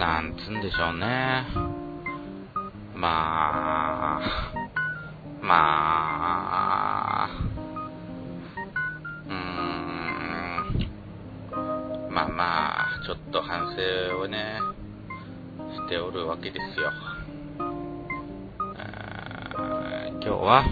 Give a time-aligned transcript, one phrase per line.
[0.00, 1.44] なんつうんでしょうね。
[2.94, 4.20] まあ、
[5.42, 7.28] まあ、
[9.28, 9.34] うー
[12.08, 14.60] ん、まあまあ、ちょっと反省をね、
[15.74, 16.90] しておるわけですよ。
[20.12, 20.64] 今日は、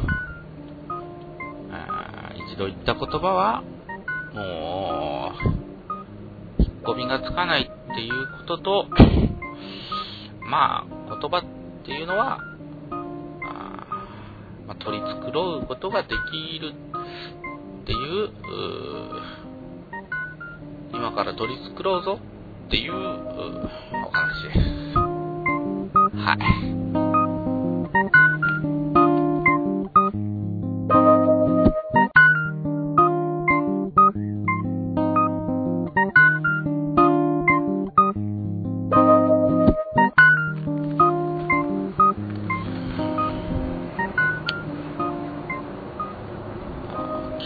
[2.49, 3.63] 一度言った言葉は、
[4.33, 5.33] も
[6.59, 8.87] う、引っ込みがつかないっていうことと、
[10.49, 11.45] まあ、言葉っ
[11.85, 12.39] ていうのは、
[14.69, 16.75] まあ、取り繕うことができる
[17.83, 18.31] っていう、う
[20.93, 22.21] 今から取り繕うぞ
[22.69, 24.99] っていうお話です。
[26.19, 26.78] はい。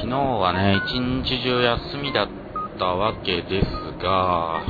[0.03, 2.29] 昨日はね、一日中休みだっ
[2.77, 3.69] たわけです
[4.03, 4.61] が、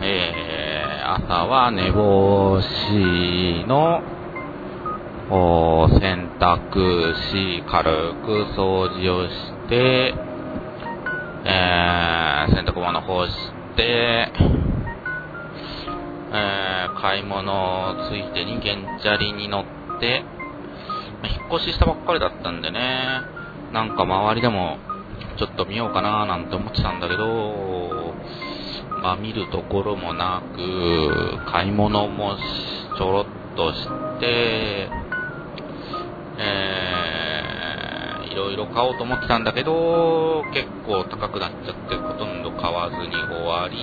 [0.00, 4.00] えー、朝は寝坊しの、
[5.32, 10.14] お洗濯し、軽く掃除をして、
[11.44, 13.32] えー、洗濯物干し
[13.74, 13.82] て、
[16.32, 20.22] えー、買い物ついてに原チャリに乗って、
[21.24, 23.39] 引っ越ししたばっかりだったんでね、
[23.72, 24.78] なんか周りでも
[25.38, 28.14] ちょっと見ようかななんて思ってたんだけど、
[29.02, 32.36] まあ見るところもなく、買い物も
[32.98, 33.26] ちょろっ
[33.56, 33.88] とし
[34.20, 34.88] て、
[36.38, 43.76] えー、いろいろ買おうと思ってたんだけど、結構高くなっちゃってほとんど買わずに終わり、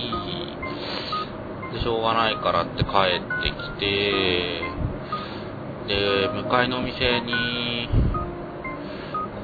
[1.74, 4.62] で、しょうがないからって帰ってきて、
[5.88, 8.07] で、向かいのお店に、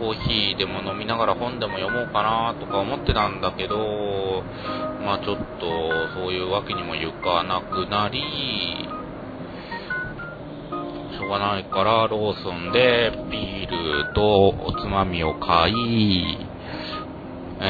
[0.04, 4.44] コーヒーでも飲みながら本でも読もうかなとか思ってたんだけど、
[5.00, 5.66] まあちょっと
[6.14, 8.20] そういうわけにもいかなくなり、
[11.18, 13.72] しょうがないからローソンでビー
[14.08, 16.38] ルとおつまみを買い、
[17.62, 17.64] え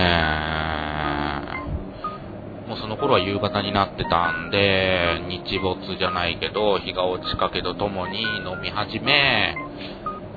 [2.65, 9.55] ー、もうその頃は夕方になってたんで、日没じゃないけど、日が落ちかけとともに飲み始め、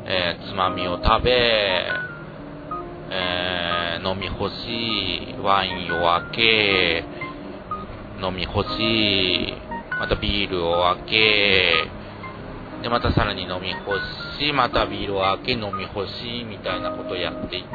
[0.09, 1.33] えーつまみを食べ、
[3.11, 7.05] えー飲み干し、ワインを開け、
[8.25, 9.55] 飲み干し、
[9.99, 11.91] またビールを開け、
[12.83, 13.99] で、またさらに飲み干
[14.39, 17.69] し、またビールを開け、飲み干し、みたいなことをやっていて、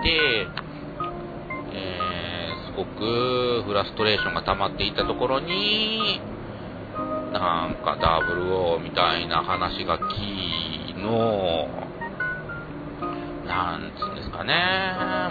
[1.73, 6.21] えーすごくフラストレーションが溜まっていたところに、
[7.33, 7.97] なんか
[8.29, 11.90] WO みたいな話がきの、
[13.51, 14.53] なんつうんですかね、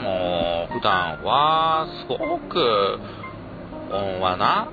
[0.02, 2.98] もう、普段は、すごく、
[3.90, 4.68] 温和な、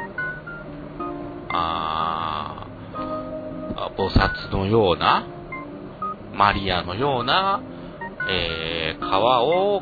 [1.50, 5.26] あー菩薩のような、
[6.34, 7.62] マリアのような、
[8.30, 9.82] えー、皮を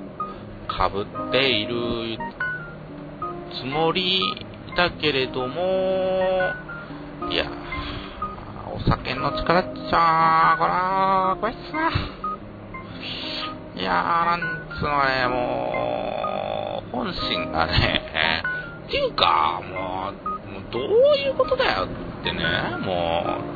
[0.67, 2.19] かぶっている
[3.59, 4.21] つもり
[4.77, 6.53] だけれども、
[7.31, 7.49] いや、
[8.71, 12.14] お酒の力っちゃ、こら、こいつな。
[13.77, 14.39] いやー、なん
[14.79, 18.01] つうのね、もう、本心がね、
[18.87, 20.83] っていうか、もう、もうどう
[21.17, 22.41] いうことだよってね、
[22.79, 23.55] もう、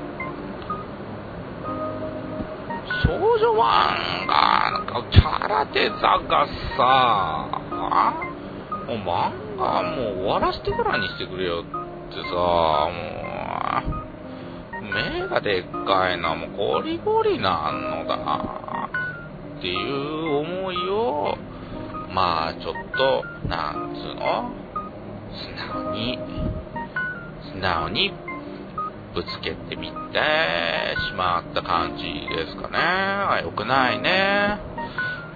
[3.07, 7.47] 少女漫画、なんか、チャラテザがさ、
[8.87, 12.89] もう漫画もう終わらせてからにしてくれよってさ、も
[14.81, 18.78] う、目がでっかいのはもうゴリゴリなんのだ。
[19.59, 21.37] っていう思いを、
[22.13, 24.51] まあちょっと、なんつうの？
[25.31, 25.51] 素
[25.83, 26.17] 直に、
[27.51, 28.13] 素直に
[29.13, 29.93] ぶつけてみて
[31.09, 32.77] しまった感じですかね。
[32.77, 34.59] あよくないね。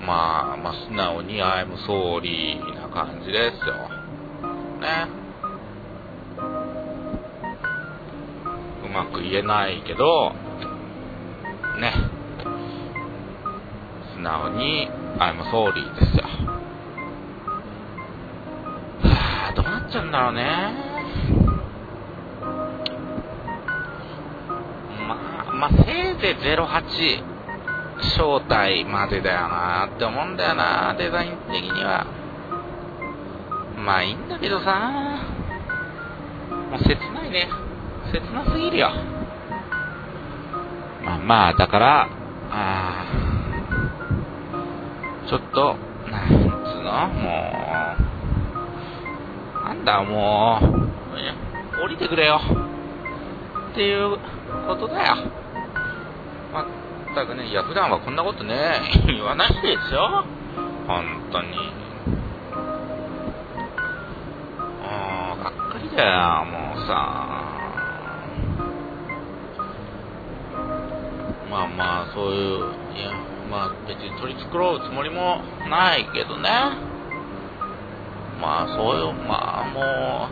[0.05, 3.89] まあ、まあ素直に I'm sorry な感じですよ。
[4.79, 5.07] ね。
[8.85, 10.31] うまく言えないけど、
[11.79, 12.12] ね。
[14.23, 14.87] 素直に
[15.19, 16.23] I'm sorry ですよ。
[19.03, 20.41] はあ、どうなっちゃうんだろうね。
[25.07, 25.15] ま
[25.49, 25.85] あ、まあ、せい
[26.21, 27.33] ぜい08
[28.15, 32.07] 招待までだよなって思うんだよなデザイン的には。
[33.75, 35.19] まあいいんだけどさ、
[36.71, 37.49] もう切ないね。
[38.13, 38.89] 切なすぎるよ。
[41.03, 42.22] まあまあ、だから、
[45.33, 45.75] ちょっと、
[46.11, 47.55] なんつうのも
[49.63, 52.39] う、なんだもう、降りてくれよ。
[53.71, 54.19] っていう
[54.67, 55.15] ことだよ。
[56.53, 56.65] まっ
[57.15, 60.23] たくね、いや、普段はこんなことね、 言わないですよ。
[60.85, 61.47] 本当に。
[61.47, 61.55] も
[65.33, 66.93] う、がっかりだよ、もうさ。
[71.49, 72.59] まあまあ、そういう、
[72.95, 76.49] いや、まあ別に取り繕うつもりもないけどね。
[78.41, 80.27] まあそういう、まあも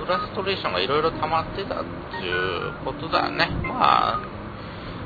[0.00, 3.48] う、フラストレーションがいろいろ溜まってたっていうことだね。
[3.62, 4.20] まあ、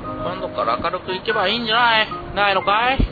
[0.03, 2.07] 今度から明るくいけばいいんじゃない？
[2.35, 2.99] ないのかい？
[2.99, 3.05] ね。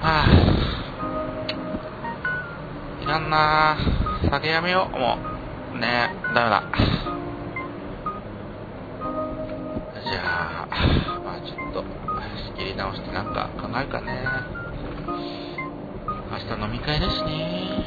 [0.00, 0.30] はぁ、
[3.00, 3.76] あ、いらんな
[4.30, 5.18] 酒やめよう、も
[5.74, 5.78] う。
[5.78, 6.62] ねダメだ。
[13.22, 14.26] なんか考えるかね。
[16.28, 17.84] 明日飲み会だしね。